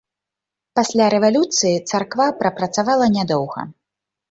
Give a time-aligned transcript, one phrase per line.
[0.79, 3.71] Пасля рэвалюцыі царква прапрацавала нядоўга.